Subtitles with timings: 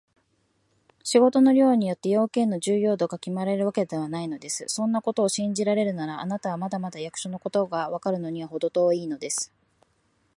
[1.03, 4.63] 仕事の量によって、用件の重要度がきまるのではないのです。
[4.65, 9.53] そんなことを信じられるなら、あなたはまだまだ役所のことがわかるのにはほど遠いのです。